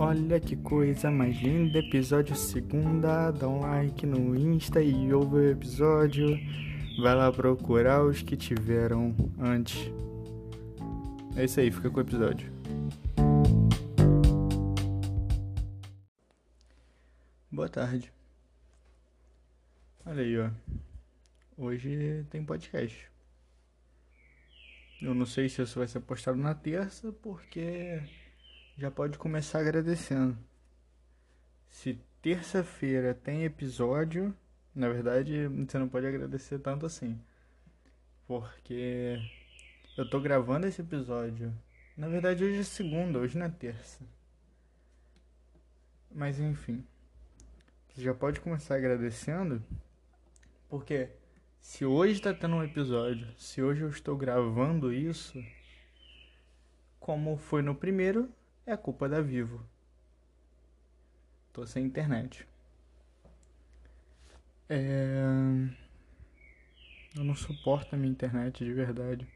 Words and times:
Olha 0.00 0.38
que 0.38 0.54
coisa 0.54 1.10
mais 1.10 1.36
linda, 1.40 1.80
episódio 1.80 2.36
segunda, 2.36 3.32
dá 3.32 3.48
um 3.48 3.58
like 3.58 4.06
no 4.06 4.36
Insta 4.36 4.80
e 4.80 5.12
ouve 5.12 5.34
o 5.34 5.50
episódio. 5.50 6.38
Vai 7.02 7.16
lá 7.16 7.32
procurar 7.32 8.04
os 8.04 8.22
que 8.22 8.36
tiveram 8.36 9.12
antes. 9.40 9.90
É 11.36 11.44
isso 11.44 11.58
aí, 11.58 11.72
fica 11.72 11.90
com 11.90 11.98
o 11.98 12.00
episódio. 12.00 12.48
Boa 17.50 17.68
tarde. 17.68 18.12
Olha 20.06 20.22
aí, 20.22 20.38
ó. 20.38 20.50
Hoje 21.56 22.24
tem 22.30 22.44
podcast. 22.44 23.10
Eu 25.02 25.12
não 25.12 25.26
sei 25.26 25.48
se 25.48 25.60
isso 25.60 25.80
vai 25.80 25.88
ser 25.88 25.98
postado 25.98 26.38
na 26.38 26.54
terça, 26.54 27.10
porque 27.12 28.00
já 28.78 28.92
pode 28.92 29.18
começar 29.18 29.58
agradecendo. 29.58 30.38
Se 31.68 31.98
terça-feira 32.22 33.12
tem 33.12 33.44
episódio, 33.44 34.32
na 34.72 34.88
verdade 34.88 35.48
você 35.48 35.76
não 35.78 35.88
pode 35.88 36.06
agradecer 36.06 36.60
tanto 36.60 36.86
assim. 36.86 37.20
Porque 38.24 39.18
eu 39.96 40.08
tô 40.08 40.20
gravando 40.20 40.68
esse 40.68 40.80
episódio. 40.80 41.52
Na 41.96 42.06
verdade 42.06 42.44
hoje 42.44 42.60
é 42.60 42.62
segunda, 42.62 43.18
hoje 43.18 43.36
não 43.36 43.46
é 43.46 43.48
terça. 43.48 43.98
Mas 46.14 46.38
enfim. 46.38 46.86
Você 47.88 48.02
já 48.02 48.14
pode 48.14 48.40
começar 48.40 48.76
agradecendo. 48.76 49.60
Porque 50.68 51.10
se 51.60 51.84
hoje 51.84 52.12
está 52.12 52.32
tendo 52.32 52.54
um 52.54 52.62
episódio, 52.62 53.26
se 53.36 53.60
hoje 53.60 53.82
eu 53.82 53.88
estou 53.88 54.16
gravando 54.16 54.92
isso, 54.92 55.42
como 57.00 57.36
foi 57.36 57.60
no 57.60 57.74
primeiro, 57.74 58.30
é 58.68 58.76
culpa 58.76 59.08
da 59.08 59.20
Vivo. 59.22 59.64
Tô 61.52 61.66
sem 61.66 61.86
internet. 61.86 62.46
É... 64.68 65.22
Eu 67.16 67.24
não 67.24 67.34
suporto 67.34 67.94
a 67.94 67.98
minha 67.98 68.12
internet 68.12 68.62
de 68.62 68.72
verdade. 68.72 69.26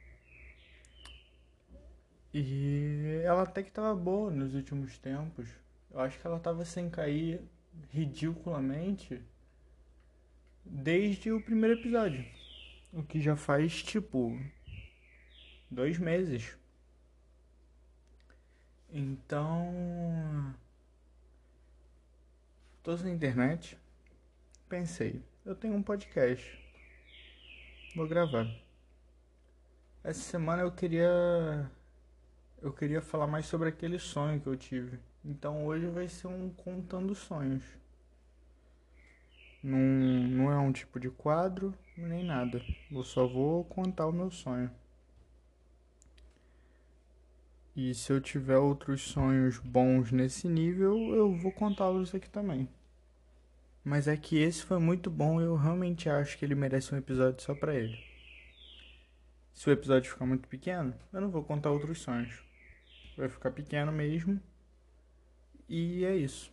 E 2.34 3.22
ela 3.24 3.42
até 3.42 3.62
que 3.62 3.72
tava 3.72 3.94
boa 3.94 4.30
nos 4.30 4.54
últimos 4.54 4.98
tempos. 4.98 5.48
Eu 5.90 6.00
acho 6.00 6.20
que 6.20 6.26
ela 6.26 6.38
tava 6.38 6.64
sem 6.66 6.90
cair 6.90 7.40
ridiculamente 7.90 9.22
desde 10.62 11.32
o 11.32 11.40
primeiro 11.40 11.80
episódio. 11.80 12.24
O 12.92 13.02
que 13.02 13.18
já 13.18 13.34
faz 13.34 13.82
tipo 13.82 14.38
dois 15.70 15.98
meses. 15.98 16.54
Então. 18.92 20.54
Tô 22.82 22.96
sem 22.98 23.14
internet. 23.14 23.78
Pensei, 24.68 25.22
eu 25.46 25.54
tenho 25.54 25.74
um 25.74 25.82
podcast. 25.82 26.60
Vou 27.96 28.06
gravar. 28.06 28.46
Essa 30.04 30.20
semana 30.20 30.62
eu 30.62 30.70
queria. 30.70 31.70
Eu 32.60 32.72
queria 32.72 33.00
falar 33.00 33.26
mais 33.26 33.46
sobre 33.46 33.70
aquele 33.70 33.98
sonho 33.98 34.40
que 34.40 34.46
eu 34.46 34.56
tive. 34.56 34.98
Então 35.24 35.64
hoje 35.64 35.86
vai 35.86 36.06
ser 36.08 36.26
um 36.26 36.50
contando 36.50 37.14
sonhos. 37.14 37.64
Não, 39.62 39.78
não 39.78 40.52
é 40.52 40.58
um 40.58 40.72
tipo 40.72 41.00
de 41.00 41.08
quadro, 41.08 41.72
nem 41.96 42.24
nada. 42.24 42.60
Eu 42.90 43.02
só 43.04 43.26
vou 43.26 43.64
contar 43.64 44.06
o 44.06 44.12
meu 44.12 44.30
sonho. 44.30 44.70
E 47.74 47.94
se 47.94 48.12
eu 48.12 48.20
tiver 48.20 48.58
outros 48.58 49.00
sonhos 49.02 49.58
bons 49.58 50.12
nesse 50.12 50.46
nível, 50.48 51.14
eu 51.14 51.34
vou 51.34 51.50
contá-los 51.50 52.14
aqui 52.14 52.28
também. 52.28 52.68
Mas 53.84 54.06
é 54.06 54.16
que 54.16 54.36
esse 54.38 54.62
foi 54.62 54.78
muito 54.78 55.10
bom 55.10 55.40
e 55.40 55.44
eu 55.44 55.56
realmente 55.56 56.08
acho 56.08 56.38
que 56.38 56.44
ele 56.44 56.54
merece 56.54 56.94
um 56.94 56.98
episódio 56.98 57.42
só 57.42 57.54
pra 57.54 57.74
ele. 57.74 57.98
Se 59.54 59.68
o 59.68 59.72
episódio 59.72 60.10
ficar 60.10 60.26
muito 60.26 60.48
pequeno, 60.48 60.94
eu 61.12 61.20
não 61.20 61.30
vou 61.30 61.42
contar 61.42 61.70
outros 61.70 62.00
sonhos. 62.00 62.42
Vai 63.16 63.28
ficar 63.28 63.50
pequeno 63.50 63.90
mesmo. 63.90 64.40
E 65.68 66.04
é 66.04 66.14
isso. 66.14 66.52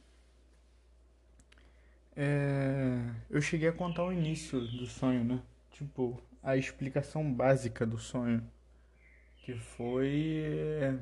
É, 2.15 2.99
eu 3.29 3.41
cheguei 3.41 3.69
a 3.69 3.73
contar 3.73 4.03
o 4.03 4.13
início 4.13 4.59
do 4.59 4.85
sonho, 4.85 5.23
né? 5.23 5.41
Tipo, 5.71 6.21
a 6.43 6.57
explicação 6.57 7.31
básica 7.31 7.85
do 7.85 7.97
sonho. 7.97 8.43
Que 9.41 9.53
foi. 9.53 10.43
É, 10.81 10.99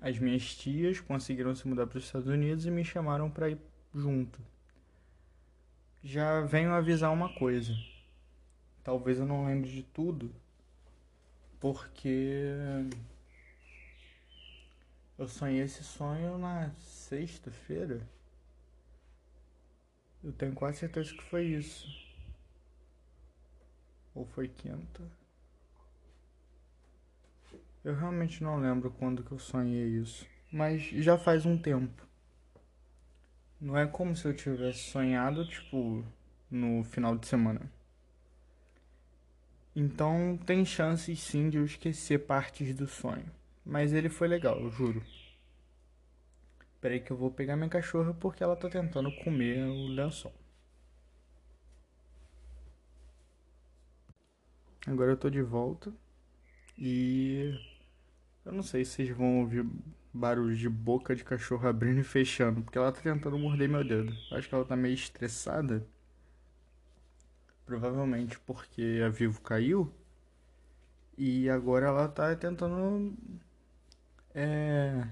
as 0.00 0.18
minhas 0.18 0.54
tias 0.54 1.00
conseguiram 1.00 1.54
se 1.54 1.66
mudar 1.66 1.86
para 1.86 1.98
os 1.98 2.04
Estados 2.04 2.28
Unidos 2.28 2.66
e 2.66 2.70
me 2.70 2.84
chamaram 2.84 3.30
para 3.30 3.50
ir 3.50 3.58
junto. 3.94 4.40
Já 6.02 6.42
venho 6.42 6.72
avisar 6.72 7.12
uma 7.12 7.32
coisa. 7.34 7.72
Talvez 8.84 9.18
eu 9.18 9.26
não 9.26 9.46
lembre 9.46 9.68
de 9.68 9.82
tudo, 9.82 10.32
porque 11.58 12.52
eu 15.18 15.26
sonhei 15.26 15.62
esse 15.62 15.82
sonho 15.82 16.38
na 16.38 16.70
sexta-feira. 16.78 18.06
Eu 20.22 20.32
tenho 20.32 20.54
quase 20.54 20.78
certeza 20.78 21.12
que 21.12 21.22
foi 21.22 21.46
isso. 21.46 21.88
Ou 24.14 24.24
foi 24.26 24.48
quinta. 24.48 25.02
Eu 27.86 27.94
realmente 27.94 28.42
não 28.42 28.58
lembro 28.58 28.90
quando 28.90 29.22
que 29.22 29.30
eu 29.30 29.38
sonhei 29.38 29.86
isso. 30.00 30.26
Mas 30.50 30.82
já 30.82 31.16
faz 31.16 31.46
um 31.46 31.56
tempo. 31.56 32.04
Não 33.60 33.78
é 33.78 33.86
como 33.86 34.16
se 34.16 34.26
eu 34.26 34.34
tivesse 34.34 34.90
sonhado, 34.90 35.46
tipo, 35.46 36.04
no 36.50 36.82
final 36.82 37.16
de 37.16 37.28
semana. 37.28 37.60
Então 39.72 40.36
tem 40.44 40.64
chances 40.64 41.20
sim 41.20 41.48
de 41.48 41.58
eu 41.58 41.64
esquecer 41.64 42.26
partes 42.26 42.74
do 42.74 42.88
sonho. 42.88 43.30
Mas 43.64 43.92
ele 43.92 44.08
foi 44.08 44.26
legal, 44.26 44.60
eu 44.60 44.68
juro. 44.72 45.00
Peraí 46.80 46.98
que 46.98 47.12
eu 47.12 47.16
vou 47.16 47.30
pegar 47.30 47.54
minha 47.54 47.68
cachorra 47.68 48.12
porque 48.12 48.42
ela 48.42 48.56
tá 48.56 48.68
tentando 48.68 49.12
comer 49.22 49.64
o 49.64 49.86
lençol. 49.86 50.34
Agora 54.84 55.12
eu 55.12 55.16
tô 55.16 55.30
de 55.30 55.40
volta 55.40 55.94
e 56.76 57.75
eu 58.46 58.52
não 58.52 58.62
sei 58.62 58.84
se 58.84 58.92
vocês 58.92 59.10
vão 59.10 59.40
ouvir 59.40 59.66
barulho 60.14 60.56
de 60.56 60.68
boca 60.68 61.14
de 61.14 61.24
cachorro 61.24 61.68
abrindo 61.68 62.00
e 62.00 62.04
fechando, 62.04 62.62
porque 62.62 62.78
ela 62.78 62.92
tá 62.92 63.00
tentando 63.00 63.38
morder 63.38 63.68
meu 63.68 63.84
dedo. 63.84 64.12
Acho 64.32 64.48
que 64.48 64.54
ela 64.54 64.64
tá 64.64 64.76
meio 64.76 64.94
estressada. 64.94 65.86
Provavelmente 67.66 68.38
porque 68.40 69.02
a 69.04 69.08
Vivo 69.08 69.40
caiu. 69.42 69.92
E 71.18 71.50
agora 71.50 71.86
ela 71.86 72.08
tá 72.08 72.34
tentando 72.36 73.16
é, 74.34 75.08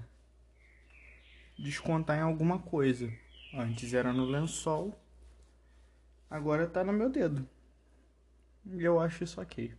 descontar 1.59 2.17
em 2.17 2.21
alguma 2.21 2.59
coisa. 2.59 3.11
Antes 3.53 3.93
era 3.93 4.13
no 4.13 4.25
lençol, 4.25 4.97
agora 6.29 6.67
tá 6.67 6.83
no 6.83 6.93
meu 6.93 7.09
dedo. 7.09 7.47
E 8.65 8.83
eu 8.83 8.99
acho 8.99 9.23
isso 9.23 9.41
ok. 9.41 9.73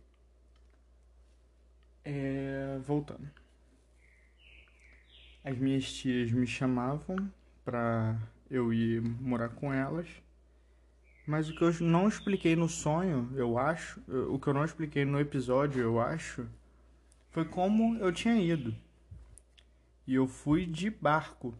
É, 2.03 2.79
voltando. 2.85 3.46
As 5.43 5.57
minhas 5.57 5.91
tias 5.91 6.31
me 6.31 6.45
chamavam 6.45 7.31
pra 7.63 8.19
eu 8.49 8.73
ir 8.73 9.01
morar 9.01 9.49
com 9.49 9.73
elas. 9.73 10.07
Mas 11.25 11.49
o 11.49 11.55
que 11.55 11.63
eu 11.63 11.73
não 11.81 12.07
expliquei 12.07 12.55
no 12.55 12.69
sonho, 12.69 13.29
eu 13.35 13.57
acho, 13.57 14.01
o 14.29 14.39
que 14.39 14.47
eu 14.47 14.53
não 14.53 14.63
expliquei 14.63 15.03
no 15.03 15.19
episódio, 15.19 15.81
eu 15.81 15.99
acho, 15.99 16.47
foi 17.31 17.43
como 17.45 17.97
eu 17.97 18.11
tinha 18.11 18.35
ido. 18.39 18.73
E 20.05 20.15
eu 20.15 20.27
fui 20.27 20.65
de 20.65 20.89
barco 20.89 21.53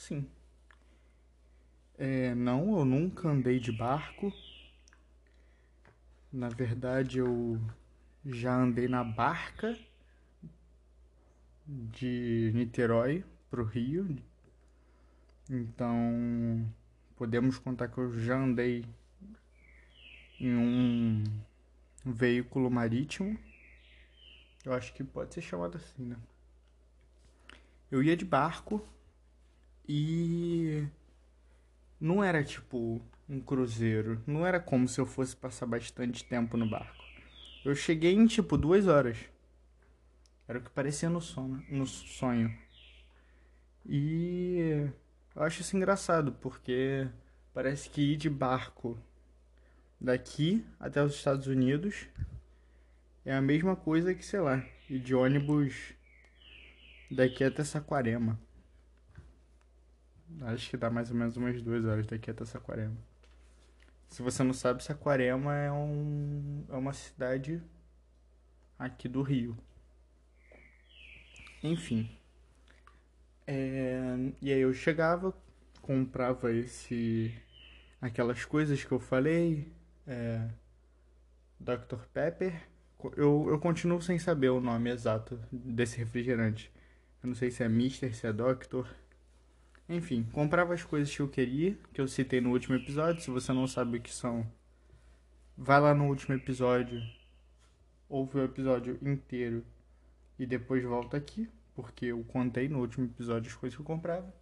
Sim. 0.00 0.26
É, 1.98 2.34
não, 2.34 2.78
eu 2.78 2.86
nunca 2.86 3.28
andei 3.28 3.60
de 3.60 3.70
barco. 3.70 4.32
Na 6.32 6.48
verdade, 6.48 7.18
eu 7.18 7.60
já 8.24 8.54
andei 8.54 8.88
na 8.88 9.04
barca 9.04 9.78
de 11.70 12.50
Niterói 12.54 13.24
para 13.50 13.60
o 13.60 13.64
Rio. 13.64 14.16
Então, 15.48 16.66
podemos 17.16 17.58
contar 17.58 17.88
que 17.88 17.98
eu 17.98 18.10
já 18.18 18.36
andei 18.36 18.84
em 20.40 20.54
um 20.54 21.24
veículo 22.04 22.70
marítimo. 22.70 23.38
Eu 24.64 24.72
acho 24.72 24.92
que 24.92 25.04
pode 25.04 25.34
ser 25.34 25.42
chamado 25.42 25.76
assim, 25.76 26.04
né? 26.04 26.16
Eu 27.90 28.02
ia 28.02 28.16
de 28.16 28.24
barco 28.24 28.86
e 29.88 30.86
não 32.00 32.22
era 32.22 32.44
tipo 32.44 33.00
um 33.28 33.40
cruzeiro. 33.40 34.22
Não 34.26 34.46
era 34.46 34.60
como 34.60 34.88
se 34.88 35.00
eu 35.00 35.06
fosse 35.06 35.36
passar 35.36 35.66
bastante 35.66 36.24
tempo 36.24 36.56
no 36.56 36.68
barco. 36.68 37.04
Eu 37.64 37.74
cheguei 37.74 38.14
em 38.14 38.26
tipo 38.26 38.56
duas 38.56 38.86
horas. 38.86 39.18
Era 40.50 40.58
o 40.58 40.62
que 40.62 40.70
parecia 40.70 41.08
no, 41.08 41.20
sono, 41.20 41.64
no 41.68 41.86
sonho. 41.86 42.52
E 43.86 44.90
Eu 45.36 45.42
acho 45.44 45.60
isso 45.60 45.76
engraçado, 45.76 46.32
porque 46.32 47.08
parece 47.54 47.88
que 47.88 48.14
ir 48.14 48.16
de 48.16 48.28
barco 48.28 48.98
daqui 50.00 50.66
até 50.80 51.04
os 51.04 51.14
Estados 51.14 51.46
Unidos 51.46 52.08
é 53.24 53.32
a 53.32 53.40
mesma 53.40 53.76
coisa 53.76 54.12
que, 54.12 54.24
sei 54.24 54.40
lá, 54.40 54.66
ir 54.88 54.98
de 54.98 55.14
ônibus 55.14 55.94
daqui 57.08 57.44
até 57.44 57.62
Saquarema. 57.62 58.36
Acho 60.40 60.68
que 60.68 60.76
dá 60.76 60.90
mais 60.90 61.12
ou 61.12 61.16
menos 61.16 61.36
umas 61.36 61.62
duas 61.62 61.84
horas 61.84 62.08
daqui 62.08 62.28
até 62.28 62.44
Saquarema. 62.44 62.96
Se 64.08 64.20
você 64.20 64.42
não 64.42 64.52
sabe, 64.52 64.82
Saquarema 64.82 65.54
é, 65.54 65.70
um, 65.70 66.64
é 66.68 66.74
uma 66.74 66.92
cidade 66.92 67.62
aqui 68.76 69.06
do 69.06 69.22
Rio. 69.22 69.56
Enfim. 71.62 72.08
É, 73.46 74.16
e 74.40 74.52
aí 74.52 74.60
eu 74.60 74.72
chegava, 74.72 75.34
comprava 75.82 76.52
esse 76.52 77.34
aquelas 78.00 78.44
coisas 78.44 78.82
que 78.82 78.92
eu 78.92 78.98
falei, 78.98 79.70
é, 80.06 80.48
Dr. 81.58 81.98
Pepper. 82.12 82.68
Eu, 83.16 83.46
eu 83.48 83.58
continuo 83.58 84.00
sem 84.00 84.18
saber 84.18 84.50
o 84.50 84.60
nome 84.60 84.90
exato 84.90 85.40
desse 85.50 85.98
refrigerante. 85.98 86.70
Eu 87.22 87.28
não 87.28 87.34
sei 87.34 87.50
se 87.50 87.62
é 87.62 87.68
Mister, 87.68 88.14
se 88.14 88.26
é 88.26 88.32
Doctor. 88.32 88.86
Enfim, 89.88 90.22
comprava 90.32 90.74
as 90.74 90.84
coisas 90.84 91.14
que 91.14 91.20
eu 91.20 91.28
queria, 91.28 91.76
que 91.92 92.00
eu 92.00 92.06
citei 92.06 92.40
no 92.40 92.50
último 92.50 92.76
episódio. 92.76 93.22
Se 93.22 93.30
você 93.30 93.52
não 93.52 93.66
sabe 93.66 93.98
o 93.98 94.00
que 94.00 94.12
são, 94.12 94.46
vai 95.56 95.80
lá 95.80 95.94
no 95.94 96.06
último 96.06 96.34
episódio, 96.34 97.02
ouve 98.08 98.38
o 98.38 98.44
episódio 98.44 98.98
inteiro 99.02 99.64
e 100.40 100.46
depois 100.46 100.82
volta 100.82 101.18
aqui, 101.18 101.46
porque 101.74 102.06
eu 102.06 102.24
contei 102.24 102.66
no 102.66 102.80
último 102.80 103.04
episódio 103.04 103.50
as 103.50 103.54
coisas 103.54 103.76
que 103.76 103.82
eu 103.82 103.86
comprava. 103.86 104.34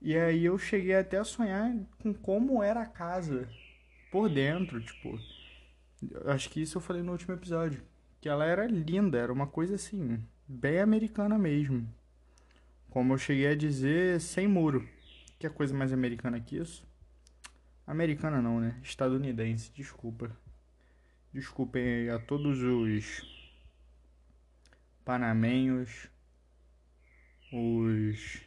E 0.00 0.16
aí 0.16 0.44
eu 0.44 0.56
cheguei 0.56 0.94
até 0.94 1.18
a 1.18 1.24
sonhar 1.24 1.74
com 2.00 2.14
como 2.14 2.62
era 2.62 2.82
a 2.82 2.86
casa 2.86 3.48
por 4.12 4.30
dentro, 4.30 4.80
tipo. 4.80 5.18
Acho 6.26 6.48
que 6.48 6.62
isso 6.62 6.78
eu 6.78 6.80
falei 6.80 7.02
no 7.02 7.10
último 7.10 7.34
episódio. 7.34 7.82
Que 8.20 8.28
ela 8.28 8.44
era 8.44 8.68
linda, 8.68 9.18
era 9.18 9.32
uma 9.32 9.48
coisa 9.48 9.74
assim, 9.74 10.24
bem 10.46 10.78
americana 10.78 11.36
mesmo. 11.36 11.92
Como 12.88 13.14
eu 13.14 13.18
cheguei 13.18 13.48
a 13.48 13.56
dizer, 13.56 14.20
sem 14.20 14.46
muro. 14.46 14.88
Que 15.40 15.48
é 15.48 15.50
coisa 15.50 15.74
mais 15.74 15.92
americana 15.92 16.38
que 16.38 16.56
isso? 16.56 16.86
Americana 17.84 18.40
não, 18.40 18.60
né? 18.60 18.78
Estadunidense, 18.80 19.72
desculpa. 19.74 20.30
Desculpem 21.32 22.08
a 22.10 22.20
todos 22.20 22.62
os 22.62 23.33
panamenhos, 25.04 26.08
os 27.52 28.40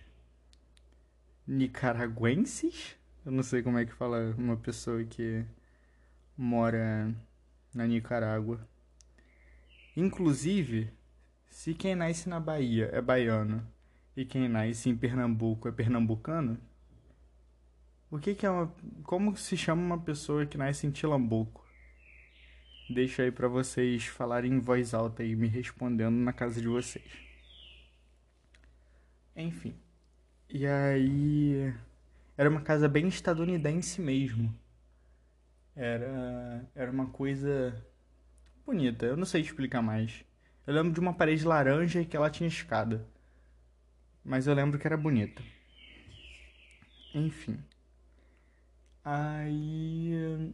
nicaragüenses. 1.45 2.98
Eu 3.25 3.31
não 3.31 3.44
sei 3.44 3.62
como 3.62 3.77
é 3.77 3.86
que 3.86 3.94
fala 3.94 4.33
uma 4.38 4.57
pessoa 4.57 5.04
que 5.04 5.45
mora 6.38 7.13
na 7.74 7.86
Nicarágua. 7.86 8.68
Inclusive, 9.95 10.92
se 11.50 11.74
quem 11.74 11.95
nasce 11.95 12.30
na 12.30 12.39
Bahia 12.39 12.89
é 12.94 13.01
baiano 13.01 13.65
e 14.15 14.25
quem 14.25 14.48
nasce 14.48 14.89
em 14.89 14.95
Pernambuco 14.95 15.68
é 15.68 15.71
pernambucano? 15.71 16.57
O 18.09 18.18
que, 18.19 18.33
que 18.33 18.45
é 18.45 18.50
uma. 18.50 18.74
Como 19.04 19.36
se 19.36 19.57
chama 19.57 19.81
uma 19.81 20.00
pessoa 20.00 20.45
que 20.45 20.57
nasce 20.57 20.88
em 20.88 20.92
Tilambuco? 20.92 21.66
Deixo 22.89 23.21
aí 23.21 23.31
para 23.31 23.47
vocês 23.47 24.05
falarem 24.05 24.53
em 24.53 24.59
voz 24.59 24.93
alta 24.93 25.23
e 25.23 25.35
me 25.35 25.47
respondendo 25.47 26.15
na 26.15 26.31
casa 26.31 26.61
de 26.61 26.67
vocês. 26.67 27.05
Enfim. 29.35 29.75
E 30.49 30.65
aí. 30.65 31.73
Era 32.37 32.49
uma 32.49 32.61
casa 32.61 32.87
bem 32.87 33.07
estadunidense 33.07 34.01
mesmo. 34.01 34.53
Era. 35.75 36.69
Era 36.75 36.91
uma 36.91 37.07
coisa. 37.07 37.85
bonita. 38.65 39.05
Eu 39.05 39.17
não 39.17 39.25
sei 39.25 39.41
explicar 39.41 39.81
mais. 39.81 40.23
Eu 40.65 40.73
lembro 40.73 40.93
de 40.93 40.99
uma 40.99 41.13
parede 41.13 41.45
laranja 41.45 42.05
que 42.05 42.15
ela 42.15 42.29
tinha 42.29 42.47
escada 42.47 43.07
mas 44.27 44.45
eu 44.45 44.53
lembro 44.53 44.77
que 44.77 44.85
era 44.85 44.97
bonita. 44.97 45.41
Enfim. 47.15 47.57
Aí, 49.03 50.53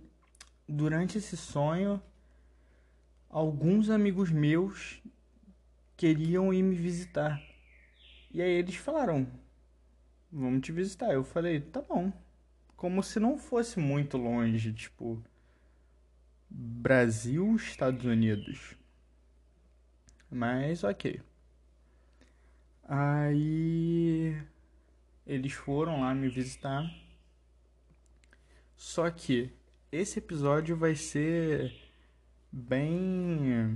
durante 0.70 1.18
esse 1.18 1.36
sonho, 1.36 2.00
alguns 3.34 3.90
amigos 3.90 4.30
meus 4.30 5.02
queriam 5.98 6.54
ir 6.54 6.62
me 6.62 6.76
visitar. 6.76 7.42
E 8.32 8.42
aí 8.42 8.52
eles 8.52 8.76
falaram: 8.76 9.28
Vamos 10.32 10.62
te 10.62 10.72
visitar. 10.72 11.12
Eu 11.12 11.24
falei: 11.24 11.60
Tá 11.60 11.82
bom. 11.82 12.14
Como 12.78 13.02
se 13.02 13.20
não 13.20 13.38
fosse 13.38 13.80
muito 13.80 14.18
longe, 14.18 14.72
tipo. 14.72 15.22
Brasil, 16.48 17.56
Estados 17.56 18.06
Unidos. 18.06 18.76
Mas 20.30 20.84
ok. 20.84 21.20
Aí 22.84 24.40
eles 25.26 25.54
foram 25.54 26.02
lá 26.02 26.14
me 26.14 26.30
visitar. 26.30 26.88
Só 28.76 29.10
que 29.10 29.52
esse 29.92 30.20
episódio 30.20 30.78
vai 30.78 30.94
ser 30.94 31.83
bem 32.54 33.76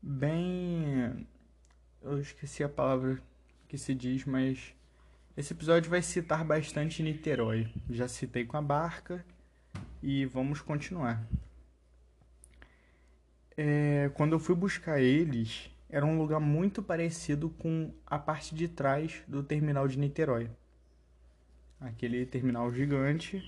bem 0.00 1.26
eu 2.00 2.18
esqueci 2.18 2.64
a 2.64 2.68
palavra 2.68 3.20
que 3.68 3.76
se 3.76 3.94
diz, 3.94 4.24
mas 4.24 4.74
esse 5.36 5.52
episódio 5.52 5.90
vai 5.90 6.00
citar 6.00 6.42
bastante 6.44 7.02
Niterói. 7.02 7.68
Já 7.90 8.08
citei 8.08 8.46
com 8.46 8.56
a 8.56 8.62
barca 8.62 9.22
e 10.02 10.24
vamos 10.24 10.62
continuar. 10.62 11.22
É, 13.54 14.10
quando 14.14 14.32
eu 14.32 14.38
fui 14.38 14.54
buscar 14.54 14.98
eles, 14.98 15.70
era 15.90 16.06
um 16.06 16.16
lugar 16.16 16.40
muito 16.40 16.82
parecido 16.82 17.50
com 17.50 17.92
a 18.06 18.18
parte 18.18 18.54
de 18.54 18.66
trás 18.66 19.22
do 19.28 19.42
terminal 19.42 19.86
de 19.86 19.98
Niterói. 19.98 20.48
Aquele 21.80 22.24
terminal 22.24 22.72
gigante 22.72 23.42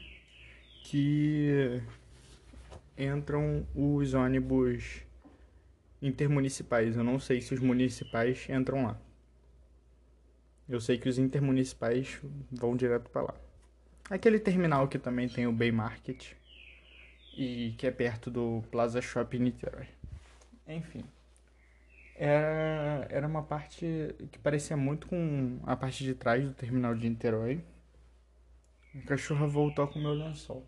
que 0.85 1.81
entram 2.99 3.67
os 3.75 4.15
ônibus 4.15 5.03
intermunicipais. 6.03 6.97
Eu 6.97 7.05
não 7.05 7.19
sei 7.19 7.41
se 7.41 7.55
os 7.55 7.61
municipais 7.61 8.49
entram 8.49 8.85
lá. 8.85 9.00
Eu 10.69 10.81
sei 10.81 10.99
que 10.99 11.09
os 11.09 11.19
intermunicipais 11.19 12.21
vão 12.50 12.76
direto 12.76 13.09
para 13.11 13.23
lá. 13.23 13.35
Aquele 14.11 14.38
terminal 14.38 14.88
que 14.88 14.99
também 14.99 15.28
tem 15.28 15.47
o 15.47 15.52
Bay 15.52 15.73
Market 15.73 16.33
e 17.37 17.75
que 17.78 17.87
é 17.87 17.90
perto 17.90 18.31
do 18.31 18.62
Plaza 18.71 19.00
Shopping 19.00 19.38
Niterói. 19.38 19.87
Enfim 20.67 21.05
era, 22.19 23.07
era 23.09 23.26
uma 23.28 23.45
parte 23.45 23.87
que 24.33 24.38
parecia 24.40 24.76
muito 24.76 25.07
com 25.07 25.61
a 25.64 25.76
parte 25.76 26.02
de 26.02 26.14
trás 26.14 26.45
do 26.45 26.52
terminal 26.52 26.95
de 26.95 27.09
Niterói. 27.09 27.64
A 28.95 29.07
cachorra 29.07 29.47
voltou 29.47 29.87
com 29.87 30.00
o 30.00 30.02
meu 30.02 30.12
lençol. 30.14 30.67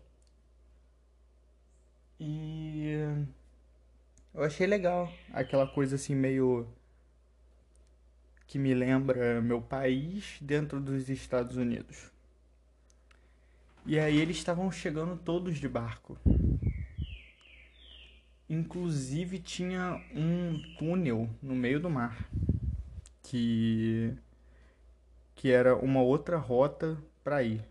E 2.23 2.93
eu 4.31 4.43
achei 4.43 4.67
legal 4.67 5.11
aquela 5.33 5.67
coisa 5.67 5.95
assim 5.95 6.13
meio 6.13 6.67
que 8.45 8.59
me 8.59 8.75
lembra 8.75 9.41
meu 9.41 9.59
país 9.59 10.37
dentro 10.39 10.79
dos 10.79 11.09
Estados 11.09 11.57
Unidos. 11.57 12.11
E 13.87 13.99
aí 13.99 14.19
eles 14.19 14.37
estavam 14.37 14.71
chegando 14.71 15.17
todos 15.17 15.57
de 15.57 15.67
barco. 15.67 16.15
Inclusive 18.47 19.39
tinha 19.39 19.99
um 20.13 20.61
túnel 20.77 21.27
no 21.41 21.55
meio 21.55 21.79
do 21.79 21.89
mar 21.89 22.29
que 23.23 24.15
que 25.33 25.49
era 25.49 25.75
uma 25.75 26.03
outra 26.03 26.37
rota 26.37 26.95
para 27.23 27.41
ir. 27.41 27.65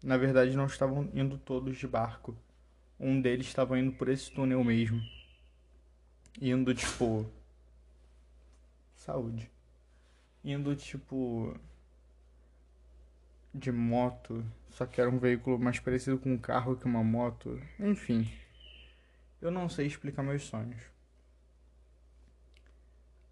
Na 0.00 0.16
verdade 0.16 0.56
não 0.56 0.66
estavam 0.66 1.10
indo 1.12 1.36
todos 1.38 1.76
de 1.76 1.88
barco. 1.88 2.36
Um 2.98 3.20
deles 3.20 3.46
estava 3.46 3.78
indo 3.78 3.92
por 3.92 4.08
esse 4.08 4.30
túnel 4.30 4.62
mesmo. 4.64 5.00
Indo 6.40 6.74
tipo 6.74 7.30
saúde. 8.94 9.50
Indo 10.44 10.74
tipo 10.74 11.58
de 13.52 13.72
moto, 13.72 14.44
só 14.70 14.84
que 14.86 15.00
era 15.00 15.08
um 15.08 15.18
veículo 15.18 15.58
mais 15.58 15.78
parecido 15.80 16.18
com 16.18 16.34
um 16.34 16.38
carro 16.38 16.76
que 16.76 16.84
uma 16.84 17.02
moto. 17.02 17.60
Enfim, 17.78 18.30
eu 19.40 19.50
não 19.50 19.68
sei 19.68 19.86
explicar 19.86 20.22
meus 20.22 20.42
sonhos. 20.42 20.82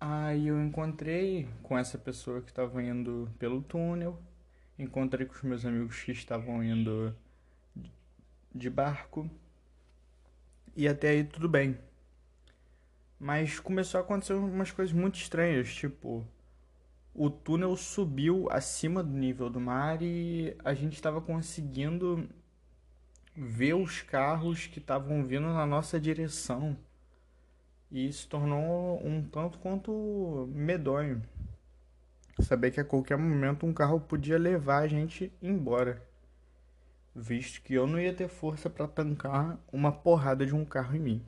Aí 0.01 0.49
eu 0.49 0.63
encontrei 0.63 1.49
com 1.63 1.79
essa 1.79 1.97
pessoa 1.97 2.43
que 2.43 2.51
estava 2.51 2.83
indo 2.83 3.31
pelo 3.39 3.63
túnel, 3.63 4.21
encontrei 4.79 5.27
com 5.27 5.35
os 5.35 5.43
meus 5.43 5.65
amigos 5.65 6.03
que 6.03 6.13
estavam 6.13 6.63
indo 6.63 7.17
de 8.55 8.69
barco, 8.69 9.31
e 10.77 10.89
até 10.89 11.11
aí 11.11 11.25
tudo 11.25 11.49
bem. 11.49 11.79
Mas 13.19 13.59
começou 13.61 13.99
a 13.99 14.03
acontecer 14.03 14.35
umas 14.35 14.71
coisas 14.71 14.93
muito 14.93 15.17
estranhas, 15.17 15.73
tipo, 15.73 16.27
o 17.15 17.31
túnel 17.31 17.77
subiu 17.77 18.49
acima 18.51 19.03
do 19.03 19.13
nível 19.13 19.49
do 19.49 19.61
mar 19.61 20.03
e 20.03 20.57
a 20.65 20.75
gente 20.75 20.95
estava 20.95 21.21
conseguindo 21.21 22.29
ver 23.37 23.75
os 23.75 24.03
carros 24.03 24.67
que 24.67 24.79
estavam 24.79 25.25
vindo 25.25 25.47
na 25.47 25.65
nossa 25.65 25.99
direção. 25.99 26.77
E 27.91 28.13
se 28.13 28.27
tornou 28.27 29.01
um 29.07 29.23
tanto 29.23 29.59
quanto 29.59 30.49
medonho. 30.53 31.23
Saber 32.41 32.73
que 32.73 32.81
a 32.81 32.85
qualquer 32.85 33.17
momento 33.17 33.65
um 33.65 33.73
carro 33.73 34.01
podia 34.01 34.37
levar 34.37 34.79
a 34.79 34.89
gente 34.89 35.33
embora. 35.41 36.03
Visto 37.15 37.63
que 37.63 37.75
eu 37.75 37.87
não 37.87 38.01
ia 38.01 38.13
ter 38.13 38.29
força 38.29 38.69
para 38.69 38.89
tancar 38.89 39.59
uma 39.73 39.93
porrada 39.93 40.45
de 40.45 40.55
um 40.55 40.65
carro 40.65 40.97
em 40.97 41.01
mim. 41.01 41.27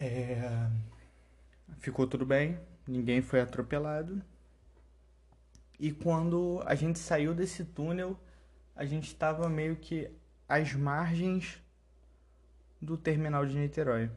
É... 0.00 0.68
Ficou 1.78 2.06
tudo 2.06 2.24
bem, 2.24 2.58
ninguém 2.86 3.20
foi 3.20 3.40
atropelado. 3.40 4.22
E 5.78 5.92
quando 5.92 6.62
a 6.64 6.74
gente 6.74 6.98
saiu 6.98 7.34
desse 7.34 7.64
túnel, 7.64 8.18
a 8.74 8.84
gente 8.84 9.08
estava 9.08 9.48
meio 9.48 9.76
que 9.76 10.10
às 10.48 10.72
margens 10.72 11.62
do 12.80 12.96
terminal 12.96 13.44
de 13.44 13.56
Niterói. 13.56 14.10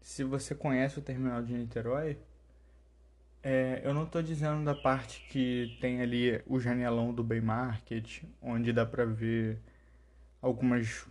Se 0.00 0.22
você 0.22 0.54
conhece 0.54 0.98
o 0.98 1.02
terminal 1.02 1.42
de 1.42 1.54
Niterói, 1.54 2.18
é, 3.42 3.80
eu 3.84 3.94
não 3.94 4.04
estou 4.04 4.22
dizendo 4.22 4.64
da 4.64 4.74
parte 4.74 5.20
que 5.30 5.76
tem 5.80 6.00
ali 6.02 6.42
o 6.46 6.58
janelão 6.58 7.12
do 7.12 7.22
Bay 7.22 7.40
Market, 7.40 8.22
onde 8.42 8.72
dá 8.72 8.84
para 8.84 9.04
ver 9.04 9.58
algumas 10.42 11.06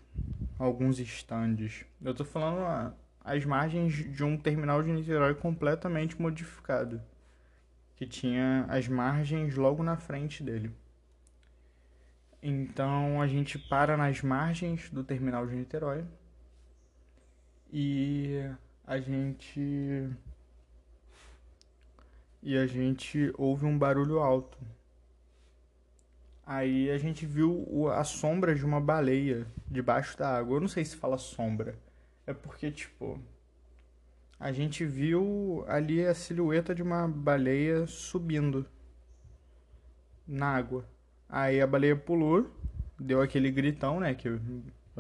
alguns 0.60 1.00
estandes. 1.00 1.86
Eu 2.02 2.12
estou 2.12 2.26
falando 2.26 2.94
as 3.24 3.46
margens 3.46 3.94
de 3.94 4.24
um 4.24 4.38
terminal 4.38 4.82
de 4.82 4.92
Niterói 4.92 5.36
completamente 5.36 6.20
modificado, 6.20 7.02
que 7.96 8.06
tinha 8.06 8.66
as 8.70 8.88
margens 8.88 9.56
logo 9.56 9.84
na 9.84 9.98
frente 9.98 10.44
dele. 10.44 10.72
Então 12.42 13.22
a 13.22 13.28
gente 13.28 13.58
para 13.58 13.98
nas 13.98 14.22
margens 14.22 14.90
do 14.90 15.04
terminal 15.04 15.46
de 15.48 15.56
Niterói 15.56 16.06
e 17.72 18.50
a 18.86 19.00
gente 19.00 20.10
e 22.48 22.58
a 22.58 22.66
gente 22.66 23.30
ouve 23.38 23.66
um 23.66 23.78
barulho 23.78 24.20
alto. 24.20 24.58
Aí 26.46 26.90
a 26.90 26.98
gente 26.98 27.26
viu 27.26 27.90
a 27.92 28.06
sombra 28.06 28.56
de 28.56 28.66
uma 28.66 28.80
baleia 28.80 29.46
debaixo 29.70 30.18
da 30.18 30.38
água. 30.38 30.56
Eu 30.56 30.62
não 30.62 30.70
sei 30.70 30.86
se 30.86 30.96
fala 30.96 31.18
sombra. 31.18 31.78
É 32.26 32.34
porque, 32.34 32.72
tipo, 32.72 33.20
a 34.40 34.54
gente 34.54 34.86
viu 34.86 35.66
ali 35.68 36.06
a 36.06 36.14
silhueta 36.14 36.74
de 36.74 36.82
uma 36.82 37.06
baleia 37.06 37.86
subindo 37.86 38.66
na 40.26 40.56
água. 40.56 40.86
Aí 41.28 41.60
a 41.60 41.68
baleia 41.68 41.98
pulou, 41.98 42.50
deu 42.98 43.22
aquele 43.22 43.52
gritão, 43.52 44.00
né? 44.00 44.16
Que 44.16 44.30
eu, 44.30 44.40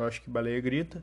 acho 0.05 0.21
que 0.21 0.29
baleia 0.29 0.59
grita. 0.59 1.01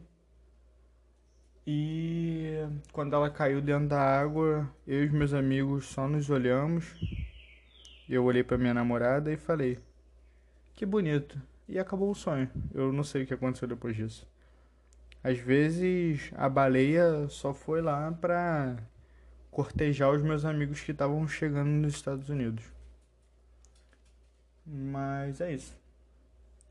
E 1.67 2.59
quando 2.93 3.15
ela 3.15 3.31
caiu 3.31 3.63
dentro 3.63 3.89
da 3.89 4.01
água, 4.01 4.71
eu 4.87 5.05
e 5.05 5.07
os 5.07 5.13
meus 5.13 5.33
amigos 5.33 5.87
só 5.87 6.07
nos 6.07 6.29
olhamos. 6.29 6.85
Eu 8.09 8.25
olhei 8.25 8.45
para 8.45 8.59
minha 8.59 8.75
namorada 8.75 9.33
e 9.33 9.37
falei: 9.37 9.79
"Que 10.75 10.85
bonito". 10.85 11.41
E 11.69 11.79
acabou 11.79 12.11
o 12.11 12.15
sonho. 12.15 12.51
Eu 12.75 12.93
não 12.93 13.03
sei 13.03 13.23
o 13.23 13.27
que 13.27 13.35
aconteceu 13.35 13.67
depois 13.67 13.97
disso. 13.97 14.27
Às 15.23 15.39
vezes 15.39 16.31
a 16.35 16.49
baleia 16.51 17.27
só 17.29 17.55
foi 17.55 17.81
lá 17.81 18.13
para 18.13 18.77
cortejar 19.51 20.11
os 20.11 20.23
meus 20.23 20.45
amigos 20.45 20.83
que 20.83 20.93
estavam 20.93 21.27
chegando 21.27 21.71
nos 21.71 21.95
Estados 21.95 22.29
Unidos. 22.29 22.65
Mas 24.67 25.41
é 25.41 25.55
isso. 25.55 25.75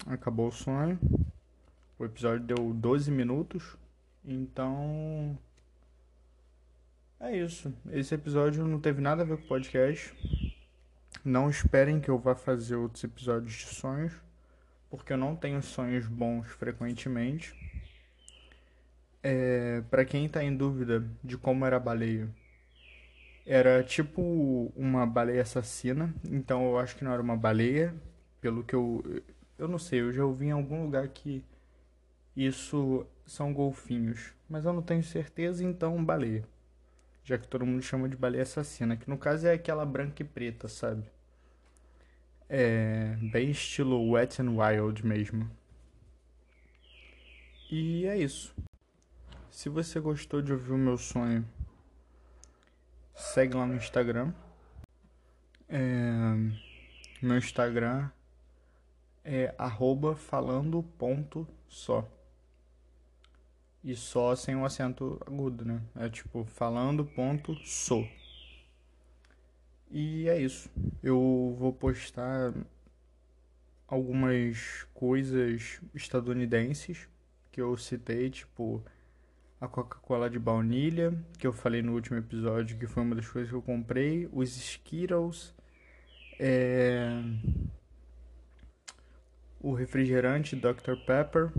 Acabou 0.06 0.50
o 0.50 0.52
sonho. 0.52 1.00
O 1.98 2.06
episódio 2.06 2.46
deu 2.46 2.74
12 2.74 3.10
minutos. 3.10 3.76
Então. 4.26 5.38
É 7.20 7.38
isso. 7.38 7.74
Esse 7.92 8.16
episódio 8.16 8.66
não 8.66 8.80
teve 8.80 9.02
nada 9.02 9.24
a 9.24 9.26
ver 9.26 9.38
com 9.38 9.44
o 9.44 9.48
podcast. 9.48 10.14
Não 11.24 11.50
esperem 11.50 12.00
que 12.00 12.10
eu 12.10 12.18
vá 12.18 12.36
fazer 12.36 12.76
outros 12.76 13.04
episódios 13.04 13.54
de 13.54 13.66
sonhos. 13.66 14.14
Porque 14.90 15.14
eu 15.14 15.18
não 15.18 15.36
tenho 15.36 15.62
sonhos 15.62 16.06
bons 16.08 16.48
frequentemente. 16.48 17.54
É, 19.22 19.82
para 19.90 20.04
quem 20.04 20.28
tá 20.28 20.44
em 20.44 20.56
dúvida 20.56 21.04
de 21.24 21.38
como 21.38 21.66
era 21.66 21.78
a 21.78 21.80
baleia, 21.80 22.30
era 23.46 23.84
tipo 23.84 24.72
uma 24.76 25.06
baleia 25.06 25.42
assassina. 25.42 26.14
Então 26.30 26.66
eu 26.66 26.78
acho 26.80 26.96
que 26.96 27.04
não 27.04 27.12
era 27.14 27.22
uma 27.22 27.38
baleia. 27.38 27.94
Pelo 28.42 28.64
que 28.64 28.76
eu. 28.76 29.04
Eu 29.58 29.68
não 29.68 29.80
sei, 29.80 30.02
eu 30.02 30.12
já 30.12 30.26
ouvi 30.26 30.48
em 30.48 30.52
algum 30.52 30.84
lugar 30.84 31.08
que 31.08 31.44
isso 32.36 33.06
são 33.26 33.54
golfinhos, 33.54 34.34
mas 34.50 34.66
eu 34.66 34.74
não 34.74 34.82
tenho 34.82 35.04
certeza, 35.04 35.64
então 35.64 36.04
baleia. 36.04 36.48
Já 37.24 37.38
que 37.38 37.48
todo 37.48 37.66
mundo 37.66 37.82
chama 37.82 38.10
de 38.10 38.18
baleia 38.18 38.44
assassina, 38.44 38.98
que 38.98 39.10
no 39.10 39.18
caso 39.18 39.48
é 39.48 39.54
aquela 39.54 39.86
branca 39.86 40.22
e 40.22 40.26
preta, 40.26 40.68
sabe? 40.68 41.06
É 42.50 43.16
bem 43.32 43.50
estilo 43.50 44.12
Wet 44.12 44.42
n 44.42 44.60
Wild 44.60 45.06
mesmo. 45.06 45.50
E 47.72 48.06
é 48.06 48.18
isso. 48.18 48.54
Se 49.50 49.70
você 49.70 50.00
gostou 50.00 50.42
de 50.42 50.52
ouvir 50.52 50.72
o 50.72 50.78
meu 50.78 50.98
sonho, 50.98 51.48
segue 53.16 53.56
lá 53.56 53.66
no 53.66 53.76
Instagram. 53.76 54.34
É, 55.70 55.80
meu 57.22 57.38
Instagram 57.38 58.10
é 59.24 59.56
arroba 59.58 60.16
falando 60.16 60.84
ponto 60.98 61.48
só. 61.68 62.08
E 63.84 63.96
só 63.96 64.36
sem 64.36 64.56
um 64.56 64.64
acento 64.64 65.20
agudo, 65.28 65.66
né? 65.66 65.82
É 65.96 66.10
tipo 66.10 66.46
falando 66.46 67.04
ponto 67.06 67.54
sou. 67.66 68.08
E 69.92 70.28
é 70.30 70.40
isso. 70.40 70.70
Eu 71.04 71.56
vou 71.60 71.74
postar 71.74 72.54
algumas 73.88 74.88
coisas 74.94 75.82
estadunidenses 75.94 77.08
que 77.52 77.62
eu 77.62 77.78
citei, 77.78 78.30
tipo 78.30 78.84
a 79.62 79.68
Coca-Cola 79.68 80.30
de 80.30 80.40
baunilha, 80.40 81.14
que 81.38 81.48
eu 81.48 81.54
falei 81.54 81.82
no 81.82 81.94
último 81.94 82.18
episódio, 82.18 82.78
que 82.78 82.88
foi 82.88 83.04
uma 83.04 83.16
das 83.16 83.30
coisas 83.30 83.50
que 83.50 83.56
eu 83.56 83.62
comprei, 83.62 84.28
os 84.34 84.58
Skittles, 84.58 85.54
é... 86.38 87.24
o 89.62 89.74
refrigerante 89.74 90.56
Dr. 90.56 90.98
Pepper 91.06 91.50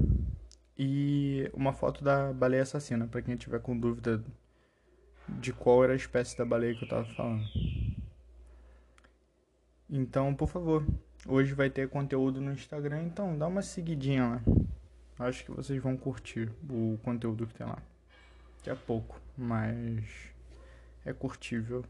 e 0.78 1.50
uma 1.54 1.72
foto 1.72 2.02
da 2.02 2.32
baleia 2.32 2.62
assassina, 2.62 3.06
para 3.06 3.22
quem 3.22 3.36
tiver 3.36 3.60
com 3.60 3.78
dúvida 3.78 4.22
de 5.28 5.52
qual 5.52 5.84
era 5.84 5.92
a 5.92 5.96
espécie 5.96 6.36
da 6.36 6.44
baleia 6.44 6.74
que 6.74 6.84
eu 6.84 6.88
tava 6.88 7.04
falando. 7.14 7.44
Então, 9.88 10.34
por 10.34 10.48
favor, 10.48 10.84
hoje 11.26 11.54
vai 11.54 11.70
ter 11.70 11.88
conteúdo 11.88 12.40
no 12.40 12.52
Instagram, 12.52 13.02
então 13.02 13.38
dá 13.38 13.46
uma 13.46 13.62
seguidinha 13.62 14.26
lá. 14.28 14.42
Acho 15.18 15.44
que 15.44 15.50
vocês 15.52 15.80
vão 15.80 15.96
curtir 15.96 16.50
o 16.68 16.98
conteúdo 17.02 17.46
que 17.46 17.54
tem 17.54 17.66
lá. 17.66 17.78
Que 18.62 18.70
é 18.70 18.74
pouco, 18.74 19.20
mas 19.36 20.04
é 21.04 21.12
curtível. 21.12 21.84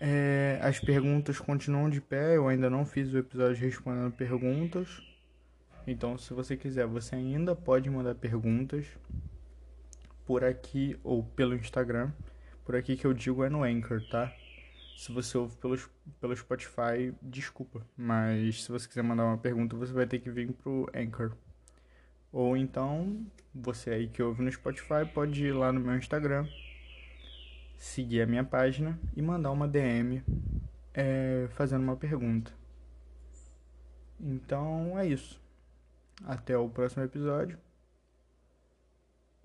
É, 0.00 0.58
as 0.62 0.80
perguntas 0.80 1.38
continuam 1.38 1.90
de 1.90 2.00
pé, 2.00 2.36
eu 2.36 2.48
ainda 2.48 2.70
não 2.70 2.84
fiz 2.84 3.12
o 3.12 3.18
episódio 3.18 3.56
respondendo 3.56 4.12
perguntas. 4.12 5.02
Então, 5.86 6.16
se 6.16 6.32
você 6.32 6.56
quiser, 6.56 6.86
você 6.86 7.14
ainda 7.14 7.54
pode 7.54 7.90
mandar 7.90 8.14
perguntas 8.14 8.86
por 10.24 10.42
aqui 10.42 10.98
ou 11.04 11.22
pelo 11.22 11.54
Instagram. 11.54 12.10
Por 12.64 12.74
aqui 12.74 12.96
que 12.96 13.06
eu 13.06 13.12
digo 13.12 13.44
é 13.44 13.50
no 13.50 13.62
Anchor, 13.62 14.00
tá? 14.08 14.32
Se 14.96 15.12
você 15.12 15.36
ouve 15.36 15.56
pelo, 15.56 15.76
pelo 16.20 16.34
Spotify, 16.34 17.14
desculpa. 17.20 17.86
Mas 17.96 18.64
se 18.64 18.72
você 18.72 18.88
quiser 18.88 19.02
mandar 19.02 19.26
uma 19.26 19.36
pergunta, 19.36 19.76
você 19.76 19.92
vai 19.92 20.06
ter 20.06 20.20
que 20.20 20.30
vir 20.30 20.50
pro 20.52 20.88
Anchor. 20.94 21.32
Ou 22.32 22.56
então, 22.56 23.26
você 23.54 23.90
aí 23.90 24.08
que 24.08 24.22
ouve 24.22 24.42
no 24.42 24.50
Spotify, 24.50 25.04
pode 25.12 25.44
ir 25.44 25.52
lá 25.52 25.70
no 25.70 25.80
meu 25.80 25.96
Instagram, 25.96 26.48
seguir 27.76 28.22
a 28.22 28.26
minha 28.26 28.42
página 28.42 28.98
e 29.14 29.20
mandar 29.20 29.50
uma 29.50 29.68
DM 29.68 30.22
é, 30.94 31.46
fazendo 31.50 31.82
uma 31.82 31.96
pergunta. 31.96 32.52
Então 34.18 34.98
é 34.98 35.06
isso. 35.06 35.43
Até 36.22 36.56
o 36.56 36.68
próximo 36.68 37.04
episódio. 37.04 37.58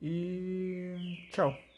E 0.02 1.28
tchau. 1.32 1.69